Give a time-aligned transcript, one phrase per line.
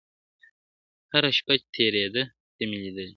[1.11, 2.23] هره شپه چي تېرېده
[2.55, 3.09] ته مي لیدلې-